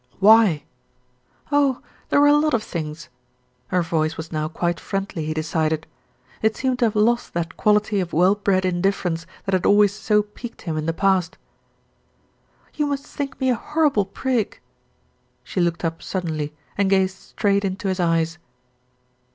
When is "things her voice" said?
2.63-4.17